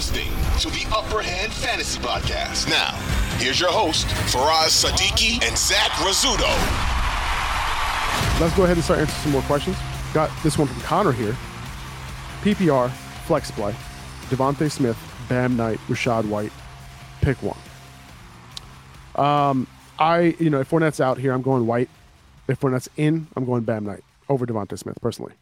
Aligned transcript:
Listening 0.00 0.32
to 0.60 0.70
the 0.70 0.86
Upper 0.96 1.20
Hand 1.20 1.52
Fantasy 1.52 2.00
Podcast. 2.00 2.70
Now, 2.70 2.92
here's 3.36 3.60
your 3.60 3.68
host, 3.68 4.06
Faraz 4.32 4.82
Sadiki 4.82 5.46
and 5.46 5.58
Zach 5.58 5.90
Rizzuto. 6.00 6.48
Let's 8.40 8.56
go 8.56 8.64
ahead 8.64 8.78
and 8.78 8.82
start 8.82 9.00
answering 9.00 9.22
some 9.22 9.32
more 9.32 9.42
questions. 9.42 9.76
Got 10.14 10.30
this 10.42 10.56
one 10.56 10.68
from 10.68 10.80
Connor 10.80 11.12
here. 11.12 11.36
PPR, 12.40 12.90
flex 13.26 13.50
play, 13.50 13.74
DeVonta 14.30 14.70
Smith, 14.70 14.96
Bam 15.28 15.54
Knight, 15.58 15.78
Rachaad 15.86 16.26
White, 16.26 16.52
pick 17.20 17.36
one. 17.42 17.58
Um, 19.16 19.66
I, 19.98 20.34
you 20.38 20.48
know, 20.48 20.60
if 20.60 20.70
Fournette's 20.70 21.02
out 21.02 21.18
here, 21.18 21.34
I'm 21.34 21.42
going 21.42 21.66
White. 21.66 21.90
If 22.48 22.58
Fournette's 22.58 22.88
in, 22.96 23.26
I'm 23.36 23.44
going 23.44 23.64
Bam 23.64 23.84
Knight 23.84 24.02
over 24.30 24.46
DeVonta 24.46 24.78
Smith 24.78 24.98
personally. 25.02 25.34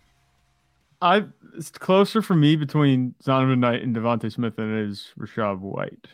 I 1.01 1.25
it's 1.57 1.71
closer 1.71 2.23
for 2.23 2.35
me 2.35 2.57
between 2.57 3.15
Zonovan 3.23 3.59
Knight 3.59 3.83
and 3.83 3.95
DeVonta 3.95 4.33
Smith 4.33 4.57
than 4.57 4.77
it 4.77 4.89
is 4.89 5.13
Rachaad 5.19 5.61
White. 5.61 6.07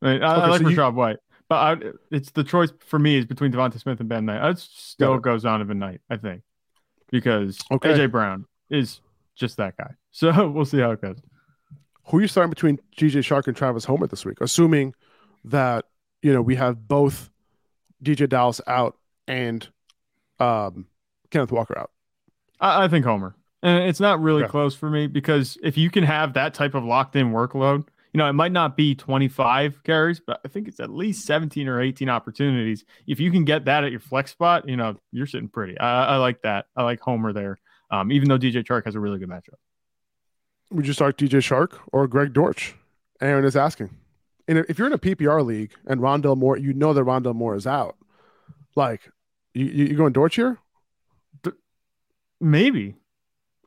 I, 0.00 0.06
mean, 0.12 0.22
I, 0.22 0.32
Okay, 0.34 0.42
I 0.42 0.46
like 0.48 0.62
so 0.62 0.68
you- 0.68 0.76
Rachaad 0.76 0.94
White, 0.94 1.16
but 1.48 1.56
I, 1.56 1.76
it's 2.10 2.30
the 2.30 2.44
choice 2.44 2.72
for 2.80 2.98
me 2.98 3.16
is 3.16 3.24
between 3.26 3.52
DeVonta 3.52 3.80
Smith 3.80 4.00
and 4.00 4.08
Bam 4.08 4.24
Knight. 4.26 4.40
I'd 4.42 4.58
still 4.58 5.18
go 5.18 5.36
Zonovan 5.36 5.76
Knight, 5.76 6.00
I 6.10 6.16
think, 6.16 6.42
because 7.10 7.58
Okay. 7.70 7.90
AJ 7.94 8.10
Brown 8.10 8.46
is 8.70 9.00
just 9.34 9.56
that 9.58 9.76
guy. 9.76 9.90
So 10.14 10.46
we'll 10.48 10.66
see 10.66 10.78
how 10.78 10.90
it 10.90 11.00
goes. 11.00 11.16
Who 12.08 12.18
are 12.18 12.20
you 12.20 12.28
starting 12.28 12.50
between 12.50 12.78
DJ 12.98 13.20
Chark 13.22 13.46
and 13.46 13.56
Travis 13.56 13.86
Homer 13.86 14.06
this 14.06 14.26
week? 14.26 14.42
Assuming 14.42 14.92
that, 15.44 15.86
you 16.20 16.34
know, 16.34 16.42
we 16.42 16.54
have 16.56 16.86
both 16.86 17.30
DJ 18.04 18.28
Dallas 18.28 18.60
out 18.66 18.98
and 19.26 19.66
um, 20.38 20.86
Kenneth 21.30 21.50
Walker 21.50 21.78
out. 21.78 21.92
I, 22.60 22.84
I 22.84 22.88
think 22.88 23.06
Homer. 23.06 23.34
And 23.62 23.84
it's 23.88 24.00
not 24.00 24.20
really 24.20 24.42
Okay. 24.42 24.50
close 24.50 24.74
for 24.74 24.90
me 24.90 25.06
because 25.06 25.56
if 25.62 25.76
you 25.78 25.90
can 25.90 26.04
have 26.04 26.32
that 26.34 26.52
type 26.54 26.74
of 26.74 26.82
locked 26.84 27.14
in 27.14 27.30
workload, 27.32 27.86
you 28.12 28.18
know, 28.18 28.28
it 28.28 28.32
might 28.34 28.52
not 28.52 28.76
be 28.76 28.94
25 28.94 29.82
carries, 29.84 30.20
but 30.20 30.40
I 30.44 30.48
think 30.48 30.68
it's 30.68 30.80
at 30.80 30.90
least 30.90 31.24
17 31.24 31.68
or 31.68 31.80
18 31.80 32.08
opportunities. 32.08 32.84
If 33.06 33.20
you 33.20 33.30
can 33.30 33.44
get 33.44 33.64
that 33.66 33.84
at 33.84 33.90
your 33.90 34.00
flex 34.00 34.32
spot, 34.32 34.68
you 34.68 34.76
know, 34.76 34.96
you're 35.12 35.26
sitting 35.26 35.48
pretty. 35.48 35.78
I, 35.78 36.14
I 36.14 36.16
like 36.16 36.42
that. 36.42 36.66
I 36.76 36.82
like 36.82 37.00
Homer 37.00 37.32
there, 37.32 37.58
um, 37.90 38.10
even 38.12 38.28
though 38.28 38.38
DJ 38.38 38.64
Chark 38.64 38.84
has 38.84 38.96
a 38.96 39.00
really 39.00 39.18
good 39.18 39.30
matchup. 39.30 39.54
Would 40.72 40.86
you 40.86 40.92
start 40.92 41.16
DJ 41.16 41.38
Chark 41.38 41.78
or 41.92 42.06
Greg 42.08 42.32
Dortch? 42.32 42.74
Aaron 43.20 43.44
is 43.44 43.56
asking. 43.56 43.90
And 44.48 44.58
if 44.68 44.76
you're 44.78 44.88
in 44.88 44.92
a 44.92 44.98
PPR 44.98 45.44
league 45.44 45.72
and 45.86 46.00
Rondale 46.00 46.36
Moore, 46.36 46.56
you 46.58 46.72
know 46.74 46.92
that 46.92 47.04
Rondale 47.04 47.34
Moore 47.34 47.54
is 47.54 47.66
out. 47.66 47.96
Like, 48.74 49.08
you, 49.54 49.66
you 49.66 49.84
you 49.86 49.96
going 49.96 50.12
Dortch 50.12 50.34
here? 50.34 50.58
Maybe. 52.40 52.96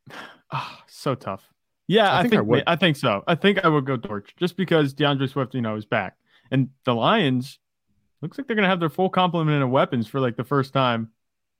Ah, 0.51 0.83
so 0.87 1.15
tough. 1.15 1.43
Yeah, 1.87 2.11
I 2.11 2.19
I, 2.19 2.21
think 2.21 2.31
think 2.31 2.39
I 2.39 2.43
would. 2.43 2.63
I 2.67 2.75
think 2.75 2.97
so. 2.97 3.23
I 3.27 3.33
think 3.35 3.65
I 3.65 3.67
would 3.67 3.85
go 3.85 3.97
Dortch 3.97 4.33
just 4.37 4.55
because 4.55 4.93
D'Andre 4.93 5.25
Swift, 5.27 5.55
you 5.55 5.61
know, 5.61 5.75
is 5.75 5.85
back, 5.85 6.15
and 6.51 6.69
the 6.85 6.93
Lions 6.93 7.57
looks 8.21 8.37
like 8.37 8.45
they're 8.47 8.55
gonna 8.55 8.67
have 8.69 8.79
their 8.79 8.89
full 8.89 9.09
complement 9.09 9.63
of 9.63 9.69
weapons 9.71 10.07
for 10.07 10.19
like 10.19 10.37
the 10.37 10.43
first 10.43 10.71
time. 10.71 11.09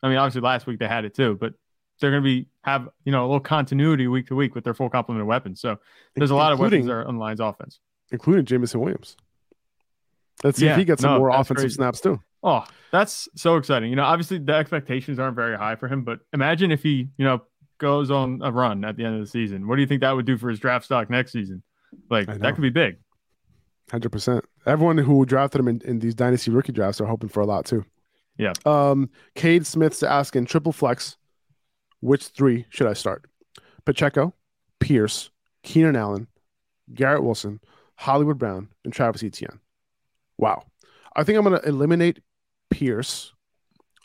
I 0.04 0.08
mean, 0.10 0.18
obviously 0.18 0.42
last 0.42 0.68
week 0.68 0.80
they 0.80 0.88
had 0.88 1.04
it 1.04 1.16
too, 1.16 1.36
but 1.40 1.56
they're 2.00 2.12
gonna 2.12 2.22
be 2.22 2.48
have 2.64 2.88
you 3.06 3.12
know 3.12 3.24
a 3.24 3.28
little 3.28 3.40
continuity 3.40 4.08
week 4.08 4.28
to 4.28 4.36
week 4.36 4.54
with 4.54 4.64
their 4.64 4.76
full 4.76 4.90
complement 4.90 5.22
of 5.22 5.28
weapons. 5.28 5.60
So 5.60 5.80
there's 6.16 6.32
a 6.32 6.36
lot 6.36 6.54
of 6.54 6.60
weapons 6.60 6.86
there 6.86 7.06
on 7.06 7.16
the 7.16 7.20
Lions 7.22 7.40
offense. 7.40 7.80
including 8.12 8.46
Jameson 8.46 8.80
Williams. 8.80 9.18
Let's 10.44 10.60
see 10.60 10.68
if 10.68 10.78
he 10.78 10.86
gets 10.86 11.02
some 11.02 11.18
more 11.18 11.30
offensive 11.30 11.58
crazy. 11.58 11.76
snaps 11.76 12.02
too. 12.02 12.20
Oh, 12.44 12.64
that's 12.92 13.28
so 13.36 13.56
exciting. 13.58 13.90
You 13.90 13.96
know, 13.96 14.04
obviously 14.04 14.38
the 14.38 14.54
expectations 14.54 15.18
aren't 15.18 15.36
very 15.36 15.58
high 15.58 15.76
for 15.76 15.88
him, 15.88 16.04
but 16.04 16.20
imagine 16.34 16.72
if 16.72 16.84
he, 16.84 17.10
you 17.18 17.26
know, 17.26 17.42
goes 17.78 18.12
on 18.12 18.42
a 18.44 18.52
run 18.52 18.86
at 18.86 18.98
the 18.98 19.06
end 19.06 19.16
of 19.16 19.22
the 19.22 19.28
season. 19.28 19.68
What 19.68 19.76
do 19.76 19.82
you 19.82 19.88
think 19.88 20.02
that 20.02 20.12
would 20.12 20.26
do 20.26 20.38
for 20.38 20.50
his 20.50 20.60
draft 20.60 20.86
stock 20.86 21.10
next 21.10 21.32
season? 21.32 21.64
Like 22.10 22.28
that 22.28 22.56
could 22.56 22.62
be 22.62 22.70
big. 22.70 22.98
Hundred 23.92 24.12
percent. 24.12 24.46
Everyone 24.66 24.98
who 24.98 25.26
drafted 25.26 25.60
him 25.60 25.68
in, 25.68 25.82
in 25.86 26.00
these 26.00 26.16
dynasty 26.16 26.52
rookie 26.52 26.72
drafts 26.72 27.00
are 27.00 27.06
hoping 27.06 27.30
for 27.30 27.42
a 27.42 27.46
lot 27.46 27.66
too. 27.66 27.86
Yeah. 28.38 28.54
Um, 28.66 29.10
Cade 29.36 29.66
Smith's 29.66 30.04
asking 30.04 30.46
triple 30.46 30.72
flex. 30.72 31.18
Which 32.02 32.28
three 32.28 32.66
should 32.70 32.88
I 32.88 32.94
start? 32.94 33.26
Pacheco, 33.86 34.34
Pierce, 34.80 35.30
Keenan 35.64 35.96
Allen, 35.96 36.28
Garrett 36.94 37.24
Wilson, 37.24 37.60
Hollywood 37.96 38.38
Brown, 38.38 38.70
and 38.84 38.94
Travis 38.94 39.24
Etienne. 39.24 39.60
Wow. 40.38 40.66
I 41.16 41.24
think 41.24 41.38
I'm 41.38 41.46
going 41.46 41.60
to 41.60 41.68
eliminate 41.68 42.20
Pierce. 42.70 43.32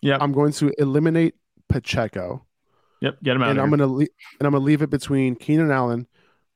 Yeah. 0.01 0.19
I'm 0.21 0.33
going 0.33 0.53
to 0.53 0.73
eliminate 0.79 1.35
Pacheco, 1.69 2.47
Yep. 3.01 3.23
Get 3.23 3.37
him 3.37 3.43
out. 3.43 3.51
and 3.51 3.59
of 3.59 3.65
I'm 3.65 3.71
here. 3.71 3.79
to 3.79 3.87
le- 3.87 4.01
and 4.39 4.47
I'm 4.47 4.51
going 4.51 4.61
to 4.61 4.67
leave 4.67 4.83
it 4.83 4.91
between 4.91 5.35
Keenan 5.37 5.71
Allen, 5.71 6.07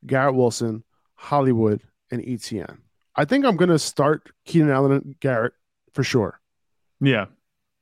Garrett 0.07 0.35
Wilson, 0.35 0.85
Hollywood, 1.15 1.81
and 2.11 2.23
Etienne. 2.27 2.79
I 3.17 3.25
think 3.25 3.45
I'm 3.45 3.57
going 3.57 3.71
to 3.71 3.79
start 3.79 4.31
Keenan 4.45 4.71
Allen 4.71 4.93
and 4.93 5.21
Garrett 5.21 5.55
for 5.93 6.03
sure. 6.05 6.41
Yeah. 7.01 7.27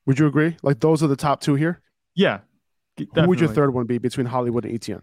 Would 0.06 0.18
you 0.18 0.26
agree? 0.26 0.56
Like 0.62 0.80
those 0.80 1.02
are 1.02 1.06
the 1.08 1.16
top 1.16 1.40
two 1.40 1.54
here. 1.54 1.80
Yeah. 2.14 2.40
Who 2.98 3.28
would 3.28 3.40
your 3.40 3.48
third 3.48 3.72
one 3.72 3.86
be 3.86 3.98
between 3.98 4.26
Hollywood 4.26 4.64
and 4.64 4.74
Etienne? 4.74 5.02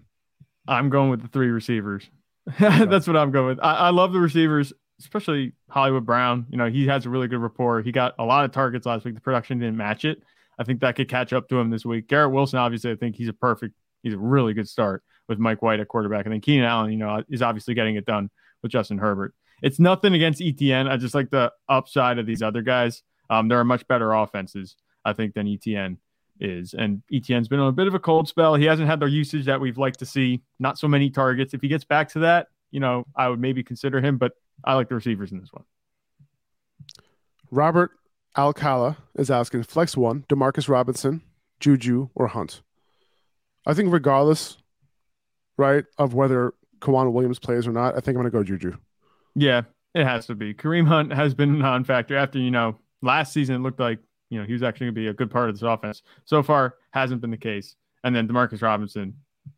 I'm 0.68 0.90
going 0.90 1.10
with 1.10 1.22
the 1.22 1.28
three 1.28 1.50
receivers. 1.50 2.10
That's 2.60 3.08
what 3.08 3.18
I'm 3.18 3.32
going 3.32 3.48
with. 3.48 3.60
I, 3.62 3.76
I 3.76 3.90
love 3.90 4.14
the 4.14 4.20
receivers, 4.20 4.72
especially 5.00 5.54
Hollywood 5.70 6.06
Brown. 6.06 6.46
You 6.50 6.58
know, 6.58 6.68
he 6.70 6.88
has 6.88 7.06
a 7.06 7.10
really 7.10 7.28
good 7.28 7.40
rapport. 7.40 7.82
He 7.82 7.92
got 7.92 8.14
a 8.20 8.24
lot 8.24 8.46
of 8.46 8.52
targets 8.52 8.86
last 8.86 9.06
week. 9.06 9.16
The 9.16 9.22
production 9.22 9.58
didn't 9.60 9.78
match 9.78 10.06
it. 10.06 10.22
I 10.60 10.66
think 10.66 10.82
that 10.82 10.98
could 10.98 11.08
catch 11.08 11.32
up 11.32 11.48
to 11.50 11.58
him 11.58 11.70
this 11.70 11.86
week. 11.86 12.10
Garrett 12.10 12.32
Wilson, 12.32 12.60
obviously, 12.60 12.92
I 12.92 12.96
think 12.96 13.16
he's 13.16 13.30
a 13.30 13.34
perfect, 13.34 13.74
he's 14.04 14.14
a 14.14 14.18
really 14.18 14.54
good 14.54 14.68
start 14.68 15.04
with 15.30 15.40
Mike 15.40 15.62
White 15.62 15.80
at 15.80 15.88
quarterback. 15.88 16.26
And 16.26 16.34
then 16.34 16.42
Keenan 16.42 16.66
Allen, 16.66 16.92
you 16.92 16.98
know, 16.98 17.24
is 17.30 17.42
obviously 17.42 17.74
getting 17.74 17.96
it 17.96 18.06
done 18.06 18.30
with 18.62 18.72
Justin 18.72 18.98
Herbert. 18.98 19.34
It's 19.62 19.80
nothing 19.80 20.14
against 20.14 20.42
Etienne. 20.42 20.88
I 20.88 20.98
just 20.98 21.16
like 21.16 21.30
the 21.30 21.54
upside 21.70 22.20
of 22.20 22.26
these 22.26 22.42
other 22.42 22.62
guys. 22.62 23.04
Um, 23.30 23.48
there 23.48 23.60
are 23.60 23.64
much 23.64 23.88
better 23.88 24.12
offenses, 24.12 24.76
I 25.06 25.14
think, 25.14 25.34
than 25.34 25.48
Etienne 25.48 25.98
is. 26.40 26.74
And 26.74 27.04
Etienne's 27.12 27.48
been 27.48 27.60
on 27.60 27.70
a 27.70 27.74
bit 27.74 27.88
of 27.88 27.94
a 27.94 28.00
cold 28.00 28.28
spell. 28.28 28.56
He 28.56 28.66
hasn't 28.66 28.90
had 28.90 29.00
the 29.00 29.06
usage 29.06 29.46
that 29.46 29.62
we've 29.62 29.78
liked 29.78 30.00
to 30.00 30.06
see. 30.06 30.42
Not 30.60 30.78
so 30.78 30.88
many 30.88 31.10
targets. 31.10 31.54
If 31.54 31.62
he 31.62 31.68
gets 31.68 31.84
back 31.84 32.10
to 32.10 32.20
that, 32.20 32.48
you 32.72 32.80
know, 32.80 33.06
I 33.16 33.30
would 33.30 33.40
maybe 33.40 33.64
consider 33.64 34.02
him, 34.02 34.18
but 34.18 34.34
I 34.64 34.76
like 34.76 34.90
the 34.90 34.96
receivers 34.96 35.32
in 35.32 35.40
this 35.40 35.52
one. 35.52 35.64
Robert 37.52 37.92
Alcala 38.38 38.98
is 39.16 39.32
asking 39.32 39.64
flex 39.64 39.98
one, 39.98 40.26
Demarcus 40.30 40.70
Robinson, 40.70 41.22
Juju, 41.60 42.10
or 42.16 42.28
Hunt. 42.28 42.62
I 43.66 43.74
think 43.74 43.92
regardless, 43.92 44.58
right, 45.58 45.86
of 45.98 46.14
whether 46.14 46.54
Kawan 46.80 47.12
Williams 47.12 47.40
plays 47.40 47.68
or 47.68 47.72
not, 47.72 47.96
I 47.96 48.00
think 48.00 48.16
I'm 48.16 48.24
gonna 48.24 48.30
go 48.30 48.44
Juju. 48.44 48.78
Yeah, 49.36 49.64
it 49.94 50.06
has 50.06 50.26
to 50.28 50.36
be. 50.36 50.54
Kareem 50.54 50.88
Hunt 50.88 51.14
has 51.14 51.34
been 51.34 51.56
a 51.56 51.58
non-factor 51.58 52.16
after, 52.16 52.40
you 52.40 52.52
know, 52.52 52.78
last 53.02 53.34
season 53.34 53.56
it 53.56 53.60
looked 53.60 53.80
like, 53.80 54.00
you 54.30 54.40
know, 54.40 54.46
he 54.46 54.54
was 54.54 54.64
actually 54.64 54.86
going 54.86 54.96
to 54.96 55.02
be 55.02 55.08
a 55.08 55.14
good 55.14 55.32
part 55.32 55.50
of 55.50 55.56
this 55.56 55.64
offense. 55.64 56.04
So 56.26 56.44
far 56.44 56.76
hasn't 56.92 57.22
been 57.22 57.32
the 57.32 57.38
case. 57.38 57.76
And 58.04 58.16
then 58.16 58.28
Demarcus 58.28 58.62
Robinson, 58.62 59.16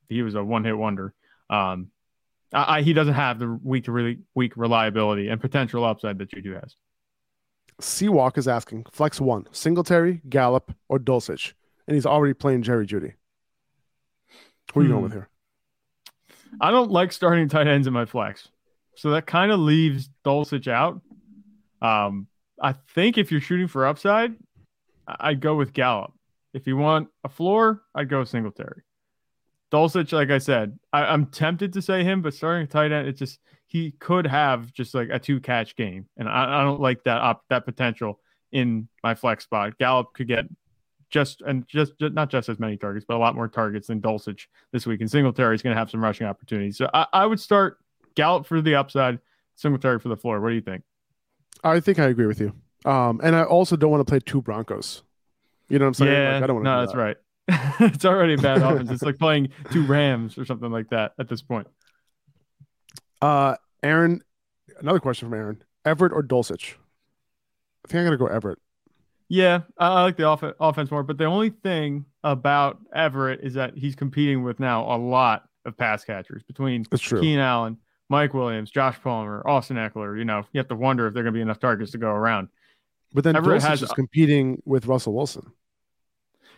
he 0.07 0.22
was 0.22 0.36
a 0.36 0.44
one-hit 0.44 0.78
wonder. 0.78 1.13
Um, 1.50 1.90
I, 2.54 2.78
I, 2.78 2.81
he 2.81 2.94
doesn't 2.94 3.13
have 3.13 3.40
the 3.40 3.60
week 3.63 3.86
to 3.86 3.92
really 3.92 4.19
weak 4.36 4.56
reliability 4.56 5.28
and 5.28 5.42
potential 5.42 5.84
upside 5.84 6.18
that 6.19 6.30
Juju 6.30 6.54
has. 6.54 6.75
Seawalk 7.81 8.38
is 8.38 8.48
asking 8.48 8.86
flex 8.92 9.19
one, 9.19 9.48
Singletary, 9.51 10.22
Gallup, 10.30 10.74
or 10.89 11.00
Dulcich, 11.00 11.54
and 11.88 11.95
he's 11.95 12.06
already 12.06 12.33
playing 12.33 12.63
Jerry 12.63 12.86
Jeudy. 12.86 13.13
Who 14.74 14.80
are 14.80 14.83
you 14.83 14.89
going 14.89 15.00
Hmm. 15.00 15.04
with 15.04 15.13
here? 15.13 15.30
I 16.60 16.72
don't 16.72 16.92
like 16.92 17.12
starting 17.12 17.48
tight 17.50 17.68
ends 17.68 17.88
in 17.88 17.94
my 17.94 18.06
flex. 18.06 18.50
So 18.95 19.12
that 19.12 19.25
kind 19.25 19.51
of 19.51 19.60
leaves 19.60 20.10
Dulcich 20.25 20.68
out. 20.68 21.01
Um, 21.81 22.28
I 22.62 22.74
think 22.74 23.18
if 23.18 23.31
you're 23.31 23.42
shooting 23.42 23.68
for 23.68 23.86
upside, 23.88 24.36
I'd 25.07 25.39
go 25.39 25.56
with 25.56 25.74
Gallup. 25.74 26.13
If 26.54 26.68
you 26.68 26.77
want 26.77 27.10
a 27.24 27.30
floor, 27.30 27.81
I'd 27.95 28.10
go 28.10 28.24
Singletary. 28.24 28.84
Dulcich, 29.72 30.12
like 30.12 30.30
I 30.30 30.38
said, 30.38 30.78
I, 30.92 31.14
am 31.14 31.28
tempted 31.28 31.74
to 31.74 31.82
say 31.82 32.04
him, 32.04 32.22
but 32.22 32.34
starting 32.34 32.64
a 32.64 32.68
tight 32.68 32.92
end, 32.92 33.08
it 33.08 33.14
just 33.14 33.40
he 33.68 33.92
could 33.92 34.28
have 34.28 34.74
just 34.74 34.94
like 34.94 35.10
a 35.12 35.20
two 35.20 35.40
catch 35.40 35.76
game, 35.76 36.08
and 36.18 36.28
I, 36.28 36.60
I 36.60 36.64
don't 36.64 36.82
like 36.82 37.04
that 37.06 37.22
op, 37.22 37.44
that 37.50 37.66
potential 37.66 38.20
in 38.52 38.90
my 39.02 39.16
flex 39.16 39.46
spot. 39.46 39.78
Gallup 39.78 40.14
could 40.14 40.28
get 40.28 40.46
just 41.10 41.42
and 41.42 41.68
just, 41.68 41.98
just, 42.00 42.14
not 42.14 42.30
just 42.30 42.50
as 42.50 42.60
many 42.60 42.76
targets, 42.78 43.06
but 43.08 43.16
a 43.16 43.20
lot 43.20 43.36
more 43.36 43.48
targets 43.48 43.88
than 43.88 44.02
Dulcich 44.02 44.48
this 44.72 44.86
week. 44.86 45.02
And 45.02 45.10
Singletary 45.10 45.56
is 45.56 45.62
going 45.62 45.74
to 45.74 45.80
have 45.80 45.90
some 45.90 46.04
rushing 46.04 46.28
opportunities. 46.28 46.78
So 46.78 46.90
I, 46.94 47.06
I, 47.14 47.26
would 47.26 47.40
start 47.40 47.78
Gallup 48.16 48.46
for 48.46 48.62
the 48.62 48.76
upside, 48.76 49.20
Singletary 49.56 50.00
for 50.00 50.10
the 50.10 50.18
floor. 50.18 50.42
What 50.42 50.50
do 50.50 50.56
you 50.56 50.62
think? 50.62 50.84
I 51.64 51.80
think 51.80 52.00
I 52.00 52.08
agree 52.08 52.26
with 52.26 52.42
you. 52.42 52.54
Um, 52.86 53.22
and 53.24 53.36
I 53.36 53.44
also 53.44 53.76
don't 53.76 53.92
want 53.92 54.06
to 54.06 54.10
play 54.10 54.20
two 54.20 54.42
Broncos. 54.42 55.04
You 55.70 55.80
know 55.80 55.86
what 55.86 55.90
I'm 55.90 55.94
saying? 55.94 56.12
Yeah, 56.12 56.34
like, 56.34 56.44
I 56.44 56.48
don't 56.48 56.56
want 56.58 56.66
to. 56.66 56.72
No, 56.72 56.80
that's 56.80 56.92
that. 56.94 56.98
right. 56.98 57.18
it's 57.80 58.06
already 58.06 58.36
a 58.36 58.38
bad 58.38 58.62
offense. 58.62 58.89
It's 58.89 59.03
like 59.03 59.18
playing 59.18 59.50
two 59.71 59.86
Rams 59.86 60.38
or 60.38 60.45
something 60.45 60.71
like 60.71 60.89
that 60.89 61.13
at 61.19 61.30
this 61.30 61.42
point. 61.42 61.68
Uh, 63.21 63.56
Aaron, 63.83 64.21
another 64.80 65.00
question 65.00 65.30
from 65.30 65.38
Aaron: 65.38 65.63
Everett 65.86 66.13
or 66.13 66.24
Dulcich? 66.24 66.75
I 67.86 67.88
think 67.88 68.00
I'm 68.00 68.06
gonna 68.06 68.18
go 68.18 68.27
Everett. 68.27 68.59
Yeah, 69.27 69.62
I 69.77 70.03
like 70.03 70.18
the 70.18 70.25
off- 70.25 70.44
offense 70.59 70.92
more, 70.92 71.03
but 71.03 71.18
the 71.18 71.25
only 71.25 71.51
thing 71.51 72.06
about 72.24 72.80
Everett 72.94 73.39
is 73.42 73.53
that 73.53 73.77
he's 73.77 73.95
competing 73.95 74.44
with 74.44 74.59
now 74.59 74.94
a 74.94 74.98
lot 74.98 75.48
of 75.65 75.77
pass 75.77 76.03
catchers 76.03 76.44
between 76.44 76.83
Keenan 76.86 77.39
Allen, 77.39 77.77
Mike 78.09 78.33
Williams, 78.33 78.71
Josh 78.71 79.00
Palmer, 79.01 79.42
Austin 79.48 79.77
Ekeler. 79.77 80.18
You 80.18 80.25
know, 80.25 80.45
you 80.51 80.59
have 80.59 80.68
to 80.68 80.75
wonder 80.75 81.07
if 81.07 81.13
there 81.13 81.21
are 81.21 81.24
going 81.24 81.33
to 81.33 81.38
be 81.38 81.42
enough 81.42 81.59
targets 81.59 81.92
to 81.92 81.98
go 81.98 82.09
around. 82.09 82.50
But 83.13 83.24
then 83.24 83.36
Everett 83.36 83.62
Dulcich 83.62 83.68
has, 83.68 83.81
is 83.83 83.92
competing 83.92 84.62
with 84.65 84.86
Russell 84.86 85.13
Wilson. 85.13 85.51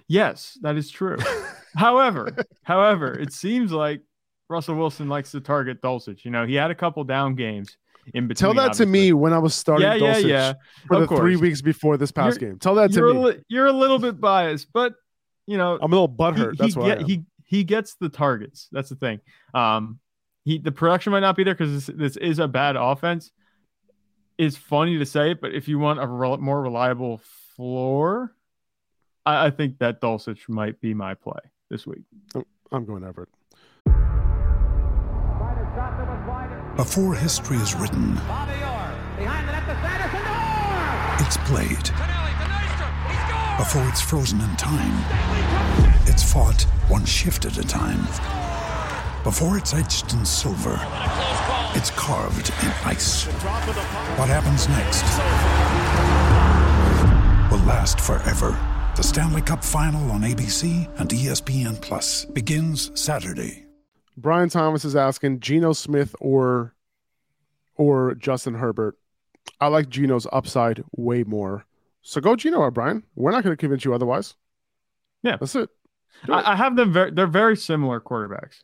Yes, 0.07 0.57
that 0.61 0.75
is 0.77 0.89
true. 0.89 1.17
however, 1.75 2.35
however, 2.63 3.13
it 3.13 3.33
seems 3.33 3.71
like 3.71 4.01
Russell 4.50 4.75
Wilson 4.75 5.09
likes 5.09 5.31
to 5.31 5.41
target 5.41 5.81
Dulcich. 5.81 6.25
You 6.25 6.31
know, 6.31 6.45
he 6.45 6.55
had 6.55 6.71
a 6.71 6.75
couple 6.75 7.03
down 7.03 7.35
games 7.35 7.77
in 8.13 8.27
between. 8.27 8.47
Tell 8.47 8.53
that 8.55 8.71
obviously. 8.71 8.85
to 8.85 8.91
me 8.91 9.13
when 9.13 9.33
I 9.33 9.39
was 9.39 9.55
starting 9.55 9.88
yeah, 9.88 9.97
Dulcich 9.97 10.21
yeah, 10.23 10.27
yeah. 10.27 10.53
for 10.88 10.95
of 10.95 11.01
the 11.01 11.07
course. 11.07 11.19
three 11.19 11.35
weeks 11.35 11.61
before 11.61 11.97
this 11.97 12.11
past 12.11 12.39
you're, 12.41 12.51
game. 12.51 12.59
Tell 12.59 12.75
that 12.75 12.91
to 12.94 13.01
me. 13.01 13.09
A 13.09 13.21
li- 13.21 13.44
you're 13.47 13.67
a 13.67 13.73
little 13.73 14.00
bit 14.00 14.19
biased, 14.19 14.71
but 14.73 14.95
you 15.45 15.57
know, 15.57 15.77
I'm 15.81 15.91
a 15.91 15.95
little 15.95 16.09
butthurt. 16.09 16.51
He, 16.51 16.57
That's 16.57 16.73
he 16.73 16.79
why 16.79 17.03
he 17.03 17.23
he 17.45 17.63
gets 17.63 17.95
the 17.95 18.09
targets. 18.09 18.67
That's 18.71 18.89
the 18.89 18.95
thing. 18.95 19.19
Um, 19.53 20.00
he 20.45 20.57
the 20.57 20.71
production 20.71 21.11
might 21.11 21.21
not 21.21 21.35
be 21.35 21.44
there 21.44 21.53
because 21.53 21.88
this, 21.88 21.95
this 21.95 22.17
is 22.17 22.39
a 22.39 22.47
bad 22.47 22.75
offense. 22.75 23.31
It's 24.38 24.57
funny 24.57 24.97
to 24.97 25.05
say, 25.05 25.31
it, 25.31 25.41
but 25.41 25.53
if 25.53 25.67
you 25.67 25.77
want 25.77 26.00
a 26.00 26.07
re- 26.07 26.38
more 26.38 26.61
reliable 26.61 27.21
floor, 27.55 28.33
I, 29.25 29.47
I 29.47 29.49
think 29.49 29.79
that 29.79 30.01
Dulcich 30.01 30.49
might 30.49 30.79
be 30.81 30.93
my 30.93 31.13
play 31.13 31.39
this 31.69 31.87
week. 31.87 32.03
Oh, 32.35 32.43
I'm 32.71 32.85
going 32.85 33.03
Everett. 33.03 33.29
Before 36.75 37.13
history 37.13 37.57
is 37.57 37.75
written, 37.75 38.19
it's 41.19 41.37
played. 41.45 41.89
Before 43.57 43.87
it's 43.87 44.01
frozen 44.01 44.41
in 44.41 44.55
time, 44.55 45.05
it's 46.07 46.23
fought 46.23 46.63
one 46.87 47.05
shift 47.05 47.45
at 47.45 47.57
a 47.57 47.63
time. 47.63 48.01
Before 49.23 49.57
it's 49.57 49.73
etched 49.73 50.13
in 50.13 50.25
silver, 50.25 50.77
it's 51.75 51.91
carved 51.91 52.49
in 52.63 52.71
ice. 52.83 53.25
What 54.17 54.29
happens 54.29 54.67
next 54.67 55.03
will 57.51 57.65
last 57.65 58.01
forever. 58.01 58.72
The 58.95 59.01
Stanley 59.01 59.41
Cup 59.41 59.63
Final 59.63 60.11
on 60.11 60.21
ABC 60.21 60.87
and 60.99 61.09
ESPN 61.09 61.81
Plus 61.81 62.25
begins 62.25 62.91
Saturday. 62.93 63.65
Brian 64.17 64.49
Thomas 64.49 64.85
is 64.85 64.95
asking 64.95 65.39
Geno 65.39 65.73
Smith 65.73 66.15
or 66.19 66.75
or 67.75 68.13
Justin 68.13 68.53
Herbert. 68.53 68.95
I 69.59 69.67
like 69.67 69.89
Geno's 69.89 70.27
upside 70.31 70.83
way 70.95 71.23
more. 71.23 71.65
So 72.03 72.21
go 72.21 72.35
Geno 72.35 72.59
or 72.59 72.69
Brian. 72.69 73.01
We're 73.15 73.31
not 73.31 73.43
going 73.43 73.53
to 73.53 73.59
convince 73.59 73.83
you 73.83 73.95
otherwise. 73.95 74.35
Yeah, 75.23 75.37
that's 75.39 75.55
it. 75.55 75.69
I, 76.29 76.53
I, 76.53 76.55
have 76.55 76.75
them. 76.75 76.93
Very, 76.93 77.09
they're 77.09 77.25
very 77.25 77.57
similar 77.57 77.99
quarterbacks. 77.99 78.61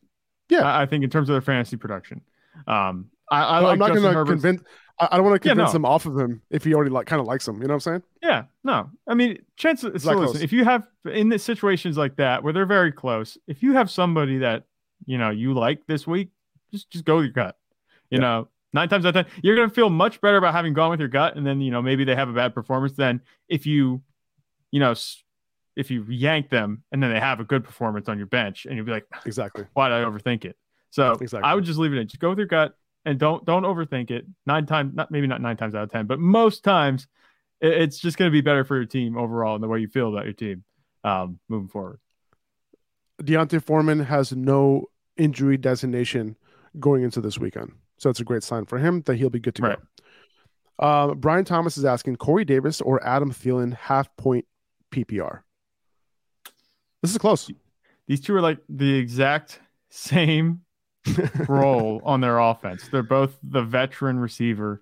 Yeah, 0.48 0.62
I, 0.62 0.84
I, 0.84 0.86
think 0.86 1.04
in 1.04 1.10
terms 1.10 1.30
of 1.30 1.34
their 1.34 1.42
fantasy 1.42 1.76
production. 1.76 2.22
Um, 2.68 3.10
I, 3.32 3.44
I 3.44 3.60
like 3.62 3.72
I'm 3.72 3.80
not 3.80 3.94
going 3.94 4.16
to 4.16 4.32
convince. 4.32 4.62
I, 5.00 5.16
don't 5.16 5.26
want 5.26 5.42
to 5.42 5.48
convince 5.48 5.70
yeah, 5.70 5.72
no. 5.72 5.76
him 5.78 5.86
off 5.86 6.06
of 6.06 6.18
him 6.18 6.42
if 6.50 6.64
he 6.64 6.74
already 6.74 6.92
like 6.92 7.08
kind 7.08 7.20
of 7.20 7.26
likes 7.26 7.48
him. 7.48 7.62
You 7.62 7.68
know 7.68 7.76
what 7.76 7.88
I'm 7.88 8.02
saying? 8.02 8.04
Yeah. 8.22 8.44
No. 8.64 8.90
I 9.08 9.14
mean, 9.14 9.40
chances. 9.56 10.04
So 10.04 10.14
listen, 10.14 10.42
if 10.42 10.52
you 10.52 10.66
have 10.66 10.88
in 11.06 11.30
the 11.30 11.40
situations 11.40 11.98
like 11.98 12.18
that 12.18 12.44
where 12.44 12.52
they're 12.52 12.66
very 12.66 12.92
close, 12.92 13.38
if 13.48 13.64
you 13.64 13.74
have 13.74 13.90
somebody 13.90 14.40
that 14.40 14.66
you 15.06 15.18
know 15.18 15.30
you 15.30 15.54
like 15.54 15.86
this 15.88 16.06
week, 16.06 16.30
just 16.72 16.90
just 16.90 17.06
go 17.06 17.18
with 17.18 17.26
your 17.26 17.34
gut. 17.34 17.58
You 18.10 18.18
yeah. 18.18 18.22
know, 18.22 18.48
nine 18.74 18.90
times 18.90 19.06
out 19.06 19.16
of 19.16 19.26
ten, 19.26 19.40
you're 19.42 19.56
gonna 19.56 19.70
feel 19.70 19.90
much 19.90 20.20
better 20.22 20.38
about 20.38 20.54
having 20.54 20.74
gone 20.74 20.92
with 20.92 21.00
your 21.00 21.10
gut, 21.10 21.36
and 21.36 21.46
then 21.46 21.62
you 21.62 21.72
know 21.72 21.82
maybe 21.82 22.04
they 22.04 22.16
have 22.16 22.30
a 22.30 22.34
bad 22.34 22.54
performance 22.54 22.94
Then 22.94 23.22
if 23.48 23.66
you, 23.66 24.02
you 24.72 24.80
know, 24.80 24.94
if 25.76 25.90
you 25.90 26.04
yank 26.10 26.50
them 26.50 26.84
and 26.92 27.02
then 27.02 27.14
they 27.14 27.20
have 27.20 27.40
a 27.40 27.46
good 27.46 27.64
performance 27.64 28.10
on 28.10 28.18
your 28.18 28.28
bench, 28.28 28.66
and 28.66 28.76
you'll 28.76 28.86
be 28.86 28.92
like, 28.92 29.06
exactly, 29.26 29.66
why 29.74 29.90
did 29.90 29.96
I 29.96 30.04
overthink 30.04 30.46
it? 30.46 30.58
So 30.90 31.14
exactly. 31.14 31.50
I 31.50 31.54
would 31.54 31.64
just 31.64 31.80
leave 31.80 31.94
it 31.94 32.00
in. 32.00 32.08
Just 32.08 32.20
go 32.20 32.30
with 32.30 32.40
your 32.40 32.48
gut 32.48 32.76
and 33.06 33.20
don't 33.20 33.46
don't 33.46 33.64
overthink 33.64 34.12
it. 34.12 34.26
Nine 34.46 34.66
times, 34.66 34.94
not 34.94 35.12
maybe 35.12 35.28
not 35.28 35.42
nine 35.42 35.58
times 35.58 35.76
out 35.76 35.84
of 35.84 35.92
ten, 35.92 36.06
but 36.06 36.20
most 36.20 36.64
times, 36.64 37.08
it, 37.62 37.74
it's 37.74 38.00
just 38.00 38.18
going 38.18 38.30
to 38.30 38.34
be 38.34 38.42
better 38.42 38.64
for 38.64 38.76
your 38.76 38.86
team 38.86 39.18
overall 39.18 39.56
and 39.56 39.64
the 39.64 39.68
way 39.68 39.80
you 39.80 39.88
feel 39.88 40.10
about 40.10 40.26
your 40.26 40.34
team 40.34 40.64
um, 41.04 41.40
moving 41.48 41.70
forward. 41.70 42.00
D'Onta 43.24 43.62
Foreman 43.62 44.00
has 44.00 44.34
no 44.34 44.86
injury 45.18 45.58
designation 45.58 46.38
going 46.80 47.04
into 47.04 47.22
this 47.22 47.38
weekend. 47.38 47.74
So 47.98 48.10
it's 48.10 48.22
a 48.22 48.24
great 48.24 48.44
sign 48.44 48.66
for 48.66 48.78
him 48.78 49.02
that 49.06 49.16
he'll 49.16 49.30
be 49.30 49.40
good 49.40 49.56
to 49.56 49.62
right. 49.62 49.78
go. 49.78 50.86
Uh, 50.86 51.14
Brian 51.14 51.44
Thomas 51.44 51.78
is 51.78 51.84
asking 51.84 52.16
Corey 52.16 52.46
Davis 52.46 52.80
or 52.80 53.06
Adam 53.06 53.32
Thielen 53.32 53.74
half 53.74 54.16
point 54.16 54.46
PPR. 54.92 55.42
This 57.02 57.12
is 57.12 57.18
close. 57.18 57.52
These 58.08 58.22
two 58.22 58.34
are 58.36 58.42
like 58.42 58.60
the 58.70 58.96
exact 58.96 59.60
same 59.90 60.62
role 61.48 62.02
on 62.04 62.22
their 62.22 62.40
offense. 62.40 62.88
They're 62.90 63.04
both 63.04 63.38
the 63.44 63.64
veteran 63.64 64.20
receiver 64.20 64.82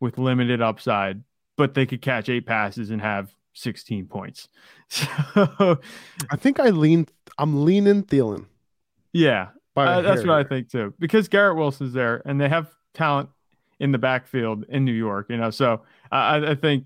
with 0.00 0.18
limited 0.18 0.60
upside, 0.60 1.22
but 1.56 1.74
they 1.74 1.86
could 1.86 2.02
catch 2.02 2.28
eight 2.28 2.46
passes 2.46 2.90
and 2.90 3.00
have 3.00 3.34
16 3.54 4.06
points. 4.06 4.48
So 5.34 5.80
I 6.30 6.36
think 6.36 6.60
I 6.60 6.68
lean 6.68 7.06
I'm 7.38 7.64
leaning 7.64 8.02
Thielen. 8.02 8.44
Yeah. 9.14 9.48
Uh, 9.74 10.02
that's 10.02 10.20
what 10.20 10.36
I 10.36 10.44
think 10.44 10.70
too. 10.70 10.92
Because 10.98 11.28
Garrett 11.28 11.56
Wilson's 11.56 11.94
there 11.94 12.20
and 12.26 12.38
they 12.38 12.50
have 12.50 12.70
talent 12.92 13.30
in 13.80 13.92
the 13.92 13.98
backfield 13.98 14.66
in 14.68 14.84
New 14.84 14.92
York, 14.92 15.30
you 15.30 15.38
know. 15.38 15.48
So 15.48 15.80
I, 16.10 16.50
I 16.50 16.54
think 16.56 16.84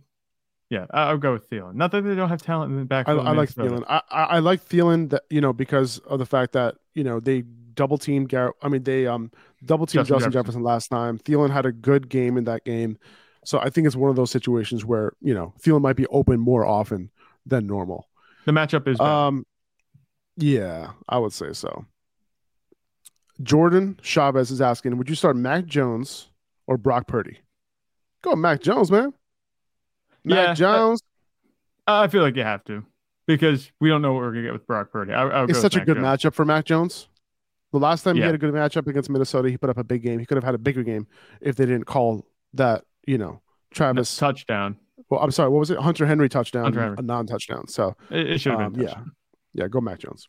yeah, 0.71 0.87
I'll 0.91 1.19
go 1.19 1.33
with 1.33 1.49
Thielen. 1.49 1.75
Not 1.75 1.93
that 1.93 2.03
they 2.03 2.15
don't 2.15 2.29
have 2.29 2.43
talent 2.43 2.73
in 2.73 2.79
the 2.79 2.85
backfield. 2.85 3.27
I, 3.27 3.31
I 3.31 3.35
like 3.35 3.51
Thielen. 3.51 3.85
I, 3.89 4.03
I 4.11 4.39
like 4.39 4.65
Thielen 4.65 5.11
that 5.11 5.25
you 5.31 5.41
know 5.41 5.53
because 5.53 5.99
of 5.99 6.19
the 6.19 6.27
fact 6.27 6.53
that 6.53 6.77
you 6.95 7.05
know 7.05 7.21
they 7.21 7.43
double 7.77 7.99
teamed 7.99 8.29
Garrett. 8.29 8.57
I 8.63 8.69
mean 8.69 8.83
they 8.83 9.07
um 9.07 9.31
double 9.65 9.87
teamed 9.87 10.07
Justin, 10.07 10.17
Justin 10.17 10.33
Jefferson. 10.33 10.33
Jefferson 10.33 10.63
last 10.63 10.89
time. 10.89 11.19
Thielen 11.19 11.51
had 11.51 11.67
a 11.67 11.73
good 11.73 12.09
game 12.09 12.37
in 12.37 12.45
that 12.45 12.65
game. 12.65 12.99
So 13.45 13.61
I 13.61 13.71
think 13.71 13.87
it's 13.87 13.95
one 13.95 14.11
of 14.11 14.17
those 14.17 14.31
situations 14.31 14.85
where 14.85 15.13
you 15.21 15.33
know 15.33 15.55
Thielen 15.63 15.81
might 15.81 15.97
be 15.97 16.07
open 16.09 16.41
more 16.41 16.67
often 16.67 17.11
than 17.47 17.67
normal. 17.67 18.09
The 18.45 18.53
matchup 18.53 18.89
is 18.89 18.99
bad. 18.99 19.07
um, 19.07 19.47
yeah, 20.37 20.93
I 21.09 21.19
would 21.19 21.33
say 21.33 21.53
so. 21.53 21.87
Jordan 23.43 23.99
Chavez 24.03 24.51
is 24.51 24.61
asking, 24.61 24.97
would 24.97 25.09
you 25.09 25.15
start 25.15 25.37
Mac 25.37 25.67
Jones 25.67 26.29
or 26.67 26.77
Brock 26.77 27.07
Purdy? 27.07 27.39
Go 28.23 28.35
Mac 28.35 28.61
Jones, 28.61 28.91
man. 28.91 29.13
Mac 30.25 30.49
yeah, 30.49 30.55
Jones. 30.55 31.03
I, 31.87 32.05
I, 32.05 32.09
feel 32.09 32.23
like 32.23 32.35
you 32.35 32.43
have 32.43 32.65
to 32.65 32.85
because 33.27 33.71
we 33.81 33.89
don't 33.89 34.03
know 34.03 34.13
what 34.13 34.23
we're 34.23 34.33
gonna 34.33 34.43
get 34.43 34.53
with 34.53 34.67
Brock 34.67 34.91
Purdy. 34.91 35.13
I, 35.13 35.45
it's 35.45 35.61
such 35.61 35.77
a 35.77 35.85
good 35.85 35.97
Jones. 35.97 36.07
matchup 36.07 36.35
for 36.35 36.45
Mac 36.45 36.65
Jones. 36.65 37.09
The 37.79 37.85
last 37.85 38.03
time 38.03 38.17
yeah. 38.17 38.23
he 38.23 38.27
had 38.27 38.35
a 38.35 38.39
good 38.39 38.55
matchup 38.55 38.87
against 38.87 39.11
Minnesota, 39.11 39.51
he 39.51 39.57
put 39.57 39.71
up 39.71 39.79
a 39.79 39.85
big 39.85 40.03
game. 40.03 40.19
He 40.19 40.27
could 40.27 40.37
have 40.37 40.45
had 40.45 40.55
a 40.55 40.59
bigger 40.59 40.83
game 40.83 41.07
if 41.41 41.57
they 41.57 41.67
didn't 41.67 41.85
call 41.85 42.27
that 42.55 42.85
you 43.07 43.19
know, 43.19 43.41
Travis 43.73 44.17
touchdown. 44.17 44.77
Well, 45.09 45.21
I'm 45.21 45.31
sorry. 45.31 45.49
What 45.51 45.61
was 45.61 45.71
it? 45.71 45.79
Hunter 45.79 46.05
Henry 46.07 46.29
touchdown, 46.29 46.65
Hunter 46.65 46.81
Henry. 46.81 46.97
a 46.99 47.03
non-touchdown. 47.03 47.69
So 47.69 47.97
it, 48.11 48.31
it 48.33 48.41
should 48.41 48.53
have 48.53 48.61
um, 48.61 48.73
been. 48.73 48.83
Yeah, 48.83 49.01
yeah. 49.55 49.69
Go 49.69 49.81
Mac 49.81 50.01
Jones. 50.01 50.29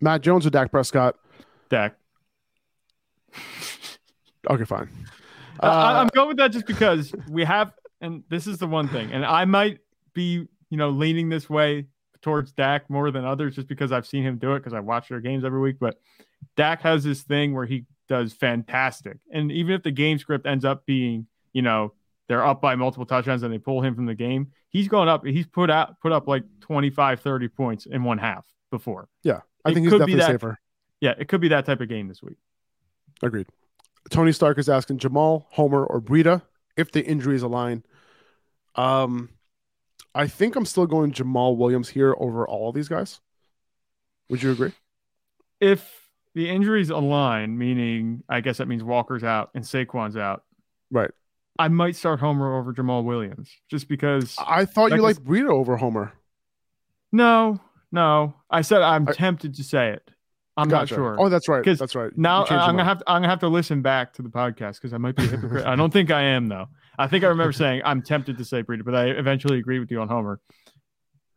Matt 0.00 0.22
Jones 0.22 0.46
or 0.46 0.50
Dak 0.50 0.70
Prescott? 0.70 1.16
Dak. 1.68 1.96
okay, 4.50 4.64
fine. 4.64 4.88
Uh, 5.60 5.66
I, 5.66 6.00
I'm 6.00 6.08
going 6.08 6.28
with 6.28 6.36
that 6.38 6.52
just 6.52 6.66
because 6.66 7.12
we 7.28 7.44
have, 7.44 7.72
and 8.00 8.22
this 8.28 8.46
is 8.46 8.58
the 8.58 8.66
one 8.66 8.88
thing, 8.88 9.12
and 9.12 9.24
I 9.24 9.44
might 9.44 9.78
be, 10.14 10.46
you 10.70 10.76
know, 10.76 10.90
leaning 10.90 11.28
this 11.28 11.50
way 11.50 11.86
towards 12.20 12.52
Dak 12.52 12.88
more 12.88 13.10
than 13.10 13.24
others 13.24 13.56
just 13.56 13.68
because 13.68 13.90
I've 13.90 14.06
seen 14.06 14.22
him 14.22 14.38
do 14.38 14.54
it 14.54 14.60
because 14.60 14.72
I 14.72 14.80
watch 14.80 15.08
their 15.08 15.20
games 15.20 15.44
every 15.44 15.60
week. 15.60 15.76
But 15.80 15.98
Dak 16.56 16.82
has 16.82 17.04
this 17.04 17.22
thing 17.22 17.54
where 17.54 17.66
he 17.66 17.84
does 18.08 18.32
fantastic, 18.32 19.18
and 19.32 19.50
even 19.52 19.74
if 19.74 19.82
the 19.82 19.90
game 19.90 20.18
script 20.18 20.46
ends 20.46 20.64
up 20.64 20.86
being 20.86 21.26
you 21.52 21.62
know, 21.62 21.92
they're 22.28 22.44
up 22.44 22.60
by 22.60 22.74
multiple 22.74 23.06
touchdowns 23.06 23.42
and 23.42 23.52
they 23.52 23.58
pull 23.58 23.82
him 23.82 23.94
from 23.94 24.06
the 24.06 24.14
game. 24.14 24.52
He's 24.68 24.88
going 24.88 25.08
up. 25.08 25.24
He's 25.24 25.46
put 25.46 25.70
out 25.70 26.00
put 26.00 26.12
up 26.12 26.26
like 26.26 26.44
25, 26.60 27.20
30 27.20 27.48
points 27.48 27.86
in 27.86 28.04
one 28.04 28.18
half 28.18 28.44
before. 28.70 29.08
Yeah. 29.22 29.40
I 29.64 29.70
it 29.70 29.74
think 29.74 29.84
he's 29.84 29.92
definitely 29.92 30.14
that, 30.16 30.26
safer. 30.26 30.58
yeah, 31.00 31.14
it 31.18 31.28
could 31.28 31.40
be 31.40 31.48
that 31.48 31.66
type 31.66 31.80
of 31.80 31.88
game 31.88 32.08
this 32.08 32.22
week. 32.22 32.38
Agreed. 33.22 33.46
Tony 34.10 34.32
Stark 34.32 34.58
is 34.58 34.68
asking 34.68 34.98
Jamaal, 34.98 35.44
Homer, 35.50 35.84
or 35.84 36.00
Breida 36.00 36.42
if 36.76 36.90
the 36.90 37.04
injuries 37.04 37.42
align. 37.42 37.84
Um, 38.74 39.28
I 40.14 40.26
think 40.26 40.56
I'm 40.56 40.66
still 40.66 40.86
going 40.86 41.12
Jamaal 41.12 41.56
Williams 41.56 41.90
here 41.90 42.14
over 42.18 42.46
all 42.48 42.72
these 42.72 42.88
guys. 42.88 43.20
Would 44.28 44.42
you 44.42 44.50
agree? 44.50 44.72
If 45.60 46.01
the 46.34 46.48
injuries 46.48 46.90
align, 46.90 47.58
meaning 47.58 48.22
I 48.28 48.40
guess 48.40 48.58
that 48.58 48.68
means 48.68 48.82
Walker's 48.82 49.24
out 49.24 49.50
and 49.54 49.64
Saquon's 49.64 50.16
out, 50.16 50.44
Right. 50.90 51.10
I 51.58 51.68
might 51.68 51.96
start 51.96 52.20
Homer 52.20 52.56
over 52.58 52.72
Jamaal 52.72 53.04
Williams 53.04 53.50
just 53.70 53.86
because. 53.88 54.34
I 54.38 54.64
thought 54.64 54.90
you 54.92 55.02
liked 55.02 55.22
Breida 55.22 55.50
over 55.50 55.76
Homer. 55.76 56.12
No, 57.12 57.60
no. 57.90 58.34
I 58.50 58.62
said 58.62 58.82
I'm 58.82 59.06
I- 59.08 59.12
tempted 59.12 59.54
to 59.56 59.64
say 59.64 59.90
it. 59.90 60.10
I'm 60.56 60.68
Gotcha. 60.68 60.94
not 60.94 60.98
sure. 60.98 61.16
Oh, 61.18 61.28
that's 61.30 61.48
right. 61.48 61.64
That's 61.64 61.94
right. 61.94 62.10
now 62.16 62.42
I'm 62.42 62.46
gonna 62.48 62.72
mind. 62.74 62.88
have 62.88 62.98
to, 62.98 63.04
I'm 63.06 63.16
gonna 63.22 63.28
have 63.30 63.38
to 63.40 63.48
listen 63.48 63.80
back 63.80 64.12
to 64.14 64.22
the 64.22 64.28
podcast 64.28 64.74
because 64.74 64.92
I 64.92 64.98
might 64.98 65.16
be 65.16 65.24
a 65.24 65.28
hypocrite. 65.28 65.64
I 65.64 65.76
don't 65.76 65.90
think 65.90 66.10
I 66.10 66.20
am 66.22 66.48
though. 66.48 66.66
I 66.98 67.06
think 67.06 67.24
I 67.24 67.28
remember 67.28 67.52
saying 67.52 67.80
I'm 67.86 68.02
tempted 68.02 68.36
to 68.36 68.44
say 68.44 68.62
Breida, 68.62 68.84
but 68.84 68.94
I 68.94 69.06
eventually 69.06 69.58
agreed 69.58 69.78
with 69.78 69.90
you 69.90 70.00
on 70.02 70.08
Homer. 70.08 70.40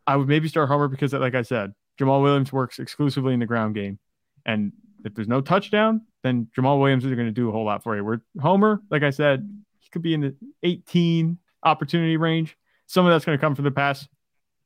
I 0.05 0.17
would 0.17 0.27
maybe 0.27 0.49
start 0.49 0.67
Homer 0.67 0.89
because, 0.89 1.13
like 1.13 1.33
I 1.33 1.43
said, 1.43 1.71
Jamaal 1.97 2.21
Williams 2.23 2.51
works 2.51 2.77
exclusively 2.77 3.33
in 3.33 3.39
the 3.39 3.45
ground 3.45 3.73
game, 3.75 3.99
and 4.45 4.73
if 5.05 5.13
there's 5.13 5.27
no 5.27 5.39
touchdown, 5.39 6.01
then 6.23 6.47
Jamaal 6.57 6.79
Williams 6.79 7.05
isn't 7.05 7.15
going 7.15 7.27
to 7.27 7.33
do 7.33 7.47
a 7.47 7.51
whole 7.51 7.65
lot 7.65 7.83
for 7.83 7.95
you. 7.95 8.03
Where 8.03 8.21
Homer, 8.41 8.81
like 8.89 9.03
I 9.03 9.11
said, 9.11 9.47
he 9.79 9.89
could 9.89 10.01
be 10.01 10.13
in 10.13 10.21
the 10.21 10.35
18 10.63 11.37
opportunity 11.63 12.17
range. 12.17 12.57
Some 12.87 13.05
of 13.05 13.11
that's 13.11 13.23
going 13.23 13.37
to 13.37 13.41
come 13.41 13.55
from 13.55 13.65
the 13.65 13.71
pass. 13.71 14.07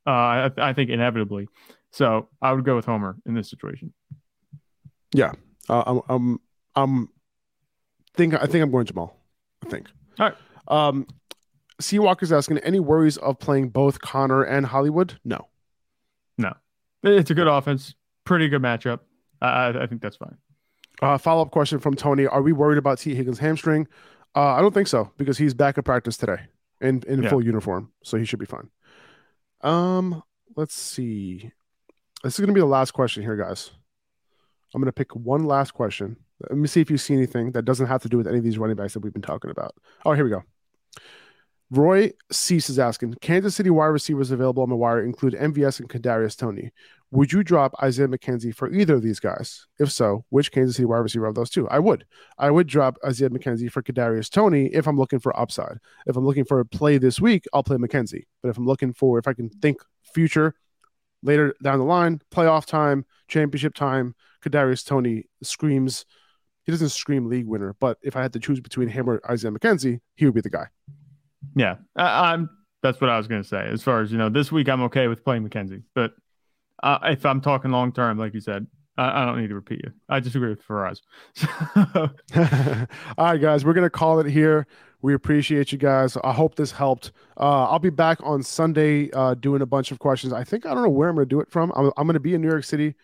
Uh, 0.08 0.10
I, 0.10 0.52
I 0.58 0.74
think 0.74 0.90
inevitably. 0.90 1.48
So 1.92 2.30
I 2.42 2.54
would 2.54 2.66
go 2.66 2.76
with 2.76 2.86
Homer 2.86 3.18
in 3.26 3.34
this 3.34 3.50
situation. 3.50 3.94
Uh, 5.68 5.84
I'm, 5.86 6.02
I'm, 6.10 6.40
I'm 6.76 7.10
think 8.16 8.34
I 8.34 8.46
think 8.46 8.64
I'm 8.64 8.72
going 8.72 8.86
Jamaal. 8.86 9.12
I 9.66 9.70
think. 9.70 9.88
All 10.20 10.30
right. 10.30 10.36
Um, 10.68 11.08
Seawalker's 11.82 12.32
asking 12.32 12.60
any 12.60 12.80
worries 12.80 13.18
of 13.18 13.40
playing 13.40 13.70
both 13.70 14.02
Connor 14.02 14.44
and 14.44 14.66
Hollywood? 14.66 15.20
No. 15.24 15.48
No. 16.38 16.54
It's 17.04 17.32
a 17.32 17.34
good 17.34 17.48
offense, 17.48 17.96
pretty 18.26 18.50
good 18.50 18.62
matchup. 18.62 19.00
I, 19.42 19.70
I- 19.70 19.88
think 19.88 20.02
that's 20.02 20.18
fine. 20.18 20.38
Uh, 21.02 21.18
follow 21.18 21.42
up 21.42 21.52
question 21.52 21.80
from 21.80 21.96
Tony: 21.96 22.28
Are 22.28 22.42
we 22.42 22.52
worried 22.52 22.78
about 22.78 23.00
Tee 23.00 23.16
Higgins' 23.16 23.40
hamstring? 23.40 23.88
Uh, 24.36 24.54
I 24.54 24.62
don't 24.62 24.74
think 24.74 24.88
so 24.88 25.12
because 25.18 25.38
he's 25.38 25.54
back 25.54 25.78
at 25.78 25.86
practice 25.86 26.18
today 26.18 26.38
in 26.82 27.04
in 27.08 27.24
Yeah. 27.24 27.30
full 27.30 27.44
uniform, 27.44 27.92
so 28.04 28.18
he 28.18 28.26
should 28.26 28.40
be 28.40 28.46
fine. 28.46 28.70
Um, 29.62 30.22
let's 30.56 30.74
see. 30.76 31.52
This 32.24 32.34
is 32.34 32.40
gonna 32.42 32.54
be 32.54 32.60
the 32.60 32.66
last 32.66 32.92
question 32.92 33.24
here, 33.24 33.38
guys. 33.38 33.72
I'm 34.76 34.82
gonna 34.82 34.92
pick 34.92 35.16
one 35.16 35.46
last 35.46 35.72
question. 35.74 36.18
Let 36.50 36.58
me 36.58 36.68
see 36.68 36.82
if 36.82 36.92
you 36.92 36.98
see 36.98 37.14
anything 37.14 37.52
that 37.54 37.64
doesn't 37.64 37.88
have 37.88 38.02
to 38.04 38.10
do 38.10 38.18
with 38.18 38.28
any 38.28 38.38
of 38.38 38.44
these 38.44 38.58
running 38.58 38.76
backs 38.76 38.94
that 38.94 39.00
we've 39.00 39.14
been 39.14 39.22
talking 39.22 39.52
about. 39.52 39.74
Oh, 40.06 40.14
here 40.14 40.24
we 40.26 40.30
go. 40.30 40.44
Roy 41.72 42.12
Cease 42.32 42.70
is 42.70 42.80
asking: 42.80 43.16
Kansas 43.22 43.56
City 43.56 43.70
wide 43.70 43.88
receivers 43.88 44.32
available 44.32 44.64
on 44.64 44.70
the 44.70 44.76
wire 44.76 45.04
include 45.04 45.34
MVS 45.34 45.80
and 45.80 45.90
Kadarius 45.90 46.38
Toney. 46.38 46.72
Would 47.12 47.32
you 47.32 47.44
drop 47.44 47.74
Isaiah 47.82 48.08
McKenzie 48.08 48.54
for 48.54 48.72
either 48.72 48.96
of 48.96 49.02
these 49.02 49.20
guys? 49.20 49.66
If 49.80 49.92
so, 49.92 50.26
which 50.30 50.52
Kansas 50.52 50.76
City 50.76 50.86
wide 50.86 51.00
receiver 51.00 51.26
of 51.26 51.36
those 51.36 51.50
two? 51.50 51.68
I 51.70 51.80
would. 51.80 52.06
I 52.38 52.52
would 52.52 52.68
drop 52.68 52.98
Isaiah 53.06 53.30
McKenzie 53.30 53.72
for 53.72 53.82
Kadarius 53.82 54.30
Toney 54.30 54.68
if 54.68 54.88
I'm 54.88 54.98
looking 54.98 55.20
for 55.20 55.38
upside. 55.40 55.78
If 56.06 56.16
I'm 56.16 56.26
looking 56.26 56.46
for 56.46 56.60
a 56.60 56.66
play 56.66 56.98
this 56.98 57.20
week, 57.20 57.46
I'll 57.54 57.64
play 57.64 57.78
McKenzie. 57.78 58.26
But 58.42 58.50
if 58.50 58.58
I'm 58.58 58.66
looking 58.66 58.94
for 58.94 59.18
if 59.18 59.28
I 59.28 59.34
can 59.34 59.50
think 59.50 59.82
future 60.04 60.56
later 61.24 61.56
down 61.64 61.80
the 61.80 61.86
line, 61.86 62.22
playoff 62.32 62.66
time, 62.66 63.06
championship 63.28 63.74
time, 63.74 64.16
Kadarius 64.44 64.86
Toney 64.86 65.26
screams. 65.44 66.06
He 66.66 66.72
doesn't 66.72 66.90
scream 66.90 67.28
league 67.28 67.48
winner, 67.48 67.76
but 67.80 67.98
if 68.04 68.16
I 68.16 68.22
had 68.22 68.34
to 68.34 68.40
choose 68.40 68.60
between 68.60 68.90
him 68.90 69.10
or 69.10 69.20
Isaiah 69.30 69.52
McKenzie, 69.52 70.02
he 70.16 70.26
would 70.26 70.36
be 70.36 70.42
the 70.42 70.50
guy. 70.52 70.68
Yeah, 71.56 71.76
I, 71.96 72.34
I'm. 72.34 72.50
That's 72.82 73.02
what 73.02 73.10
I 73.10 73.18
was 73.18 73.28
going 73.28 73.42
to 73.42 73.48
say. 73.48 73.68
As 73.68 73.84
far 73.84 74.02
as 74.02 74.12
you 74.12 74.18
know, 74.18 74.30
this 74.30 74.52
week 74.52 74.70
I'm 74.70 74.84
okay 74.84 75.08
with 75.08 75.24
playing 75.26 75.48
McKenzie, 75.48 75.84
but 75.94 76.14
uh, 76.82 77.00
if 77.04 77.26
I'm 77.26 77.42
talking 77.42 77.72
long 77.72 77.92
term, 77.92 78.18
like 78.18 78.34
you 78.34 78.40
said, 78.40 78.68
I, 78.98 79.22
I 79.22 79.26
don't 79.26 79.42
need 79.42 79.50
to 79.50 79.56
repeat 79.56 79.82
you. 79.84 79.92
I 80.08 80.20
disagree 80.20 80.50
with 80.50 80.66
Faraz. 80.66 81.02
All 83.18 83.26
right, 83.26 83.42
guys, 83.42 83.66
we're 83.66 83.74
gonna 83.74 83.90
call 83.90 84.20
it 84.20 84.28
here. 84.28 84.68
We 85.02 85.14
appreciate 85.14 85.72
you 85.72 85.78
guys. 85.78 86.18
I 86.24 86.34
hope 86.34 86.56
this 86.56 86.72
helped. 86.72 87.12
Uh, 87.40 87.70
I'll 87.70 87.80
be 87.80 87.90
back 87.90 88.20
on 88.22 88.44
Sunday 88.44 89.10
uh, 89.12 89.34
doing 89.34 89.62
a 89.62 89.66
bunch 89.66 89.92
of 89.92 90.00
questions. 90.00 90.34
I 90.34 90.44
think 90.44 90.66
I 90.66 90.74
don't 90.74 90.84
know 90.84 90.90
where 90.90 91.10
I'm 91.10 91.16
gonna 91.16 91.26
do 91.26 91.40
it 91.40 91.50
from. 91.50 91.72
I'm, 91.76 91.92
I'm 91.98 92.08
gonna 92.08 92.20
be 92.20 92.34
in 92.34 92.42
New 92.42 92.50
York 92.50 92.66
City 92.66 92.96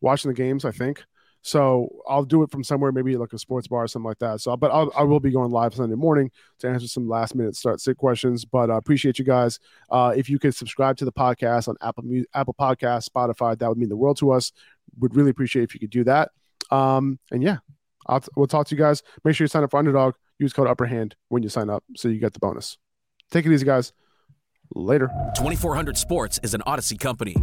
watching 0.00 0.30
the 0.30 0.34
games. 0.34 0.64
I 0.64 0.72
think 0.72 1.04
so. 1.44 1.88
I'll 2.08 2.24
do 2.24 2.42
it 2.42 2.50
from 2.50 2.62
somewhere, 2.64 2.92
maybe 2.92 3.16
like 3.16 3.32
a 3.32 3.38
sports 3.38 3.66
bar 3.66 3.84
or 3.84 3.88
something 3.88 4.06
like 4.06 4.18
that. 4.18 4.40
So, 4.40 4.56
but 4.56 4.70
I'll, 4.70 4.92
I 4.96 5.02
will 5.02 5.20
be 5.20 5.30
going 5.30 5.50
live 5.50 5.74
Sunday 5.74 5.94
morning 5.94 6.30
to 6.58 6.68
answer 6.68 6.86
some 6.86 7.08
last 7.08 7.34
minute 7.34 7.56
start 7.56 7.80
sit 7.80 7.96
questions. 7.96 8.44
But 8.44 8.70
I 8.70 8.76
appreciate 8.76 9.18
you 9.18 9.24
guys. 9.24 9.58
Uh, 9.90 10.12
if 10.16 10.28
you 10.28 10.38
could 10.38 10.54
subscribe 10.54 10.96
to 10.98 11.04
the 11.04 11.12
podcast 11.12 11.68
on 11.68 11.76
Apple 11.80 12.04
Apple 12.34 12.54
Podcast, 12.58 13.08
Spotify, 13.08 13.58
that 13.58 13.68
would 13.68 13.78
mean 13.78 13.88
the 13.88 13.96
world 13.96 14.18
to 14.18 14.32
us. 14.32 14.52
Would 14.98 15.16
really 15.16 15.30
appreciate 15.30 15.64
if 15.64 15.74
you 15.74 15.80
could 15.80 15.90
do 15.90 16.04
that. 16.04 16.30
Um, 16.70 17.18
and 17.30 17.42
yeah, 17.42 17.58
I'll 18.06 18.22
we'll 18.36 18.46
talk 18.46 18.66
to 18.68 18.74
you 18.74 18.80
guys. 18.80 19.02
Make 19.24 19.36
sure 19.36 19.44
you 19.44 19.48
sign 19.48 19.64
up 19.64 19.70
for 19.70 19.78
Underdog. 19.78 20.14
Use 20.38 20.52
code 20.52 20.68
Upper 20.68 20.86
Hand 20.86 21.16
when 21.28 21.42
you 21.42 21.48
sign 21.48 21.70
up, 21.70 21.84
so 21.96 22.08
you 22.08 22.18
get 22.18 22.32
the 22.32 22.40
bonus. 22.40 22.76
Take 23.30 23.46
it 23.46 23.52
easy, 23.52 23.64
guys. 23.64 23.92
Later. 24.74 25.08
2400 25.36 25.96
Sports 25.96 26.40
is 26.42 26.54
an 26.54 26.62
Odyssey 26.66 26.96
company. 26.96 27.36